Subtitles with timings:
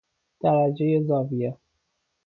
[0.41, 1.57] درجه زاویه